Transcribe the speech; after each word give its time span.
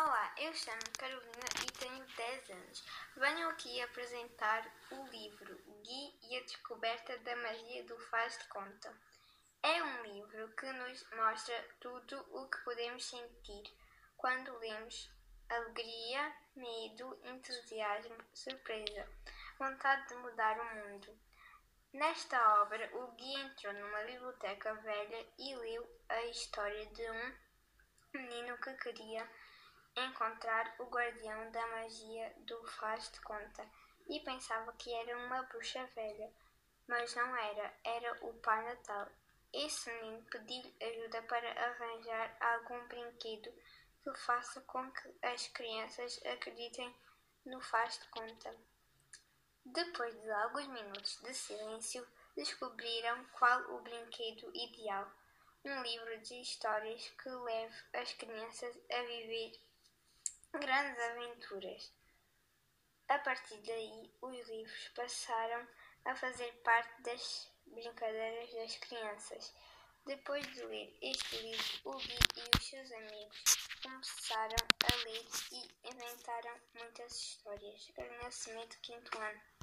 Olá, 0.00 0.32
eu 0.36 0.54
chamo-me 0.54 0.96
Carolina 0.96 1.44
e 1.66 1.72
tenho 1.72 2.06
10 2.06 2.50
anos. 2.50 2.84
Venho 3.16 3.48
aqui 3.48 3.82
apresentar 3.82 4.64
o 4.92 5.04
livro 5.08 5.56
Gui 5.82 6.16
e 6.22 6.36
a 6.36 6.42
Descoberta 6.42 7.18
da 7.18 7.34
Magia 7.34 7.82
do 7.82 7.98
Faz 7.98 8.38
de 8.38 8.46
Conta. 8.46 8.96
É 9.60 9.82
um 9.82 10.02
livro 10.04 10.54
que 10.54 10.70
nos 10.70 11.04
mostra 11.16 11.68
tudo 11.80 12.16
o 12.30 12.48
que 12.48 12.58
podemos 12.58 13.04
sentir 13.04 13.64
quando 14.16 14.56
lemos 14.58 15.10
alegria, 15.48 16.32
medo, 16.54 17.18
entusiasmo, 17.24 18.18
surpresa, 18.32 19.04
vontade 19.58 20.06
de 20.06 20.14
mudar 20.14 20.60
o 20.60 20.76
mundo. 20.76 21.18
Nesta 21.92 22.62
obra, 22.62 22.88
o 22.98 23.10
Gui 23.16 23.34
entrou 23.34 23.72
numa 23.72 24.04
biblioteca 24.04 24.74
velha 24.74 25.26
e 25.36 25.56
leu 25.56 26.02
a 26.08 26.22
história 26.26 26.86
de 26.86 27.10
um 27.10 27.34
menino 28.14 28.56
que 28.58 28.72
queria 28.74 29.28
encontrar 30.06 30.74
o 30.78 30.84
guardião 30.84 31.50
da 31.50 31.66
magia 31.68 32.34
do 32.38 32.66
faz 32.66 33.10
de 33.10 33.20
conta 33.20 33.66
e 34.08 34.20
pensava 34.20 34.72
que 34.74 34.92
era 34.92 35.16
uma 35.18 35.42
bruxa 35.44 35.84
velha, 35.94 36.32
mas 36.86 37.14
não 37.14 37.36
era, 37.36 37.74
era 37.84 38.26
o 38.26 38.32
Pai 38.34 38.64
Natal. 38.64 39.08
Esse 39.52 39.90
menino 39.90 40.22
pediu 40.30 40.62
ajuda 40.80 41.22
para 41.22 41.50
arranjar 41.50 42.36
algum 42.40 42.86
brinquedo 42.88 43.52
que 44.02 44.14
faça 44.20 44.60
com 44.62 44.90
que 44.90 45.14
as 45.22 45.48
crianças 45.48 46.20
acreditem 46.24 46.94
no 47.44 47.60
faz 47.60 47.98
de 47.98 48.08
conta. 48.08 48.54
Depois 49.64 50.18
de 50.20 50.30
alguns 50.30 50.66
minutos 50.68 51.20
de 51.22 51.34
silêncio, 51.34 52.06
descobriram 52.36 53.24
qual 53.32 53.60
o 53.74 53.80
brinquedo 53.80 54.50
ideal. 54.54 55.10
Um 55.64 55.82
livro 55.82 56.20
de 56.20 56.40
histórias 56.40 57.08
que 57.22 57.28
leve 57.28 57.76
as 57.92 58.12
crianças 58.12 58.78
a 58.90 59.02
viver 59.02 59.52
grandes 60.52 60.98
aventuras. 60.98 61.92
A 63.08 63.18
partir 63.18 63.56
daí, 63.62 64.12
os 64.20 64.48
livros 64.48 64.88
passaram 64.94 65.66
a 66.04 66.14
fazer 66.14 66.52
parte 66.62 67.02
das 67.02 67.50
brincadeiras 67.66 68.52
das 68.54 68.76
crianças. 68.76 69.54
Depois 70.04 70.46
de 70.54 70.62
ler 70.64 70.96
este 71.02 71.36
livro, 71.36 71.80
o 71.84 71.98
Gui 71.98 72.18
e 72.36 72.56
os 72.56 72.64
seus 72.64 72.92
amigos 72.92 73.44
começaram 73.82 74.56
a 74.84 74.96
ler 75.04 75.26
e 75.52 75.88
inventaram 75.88 76.60
muitas 76.74 77.12
histórias. 77.12 77.92
Renascimento, 77.96 78.78
quinto 78.80 79.18
ano. 79.18 79.40